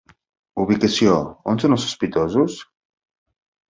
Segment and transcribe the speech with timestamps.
[0.63, 1.13] Ubicació–
[1.53, 2.61] On són els sospitosos?